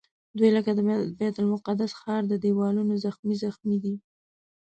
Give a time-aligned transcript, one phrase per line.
[0.37, 0.79] دوی لکه د
[1.19, 3.95] بیت المقدس ښار د دیوالونو زخمي زخمي دي.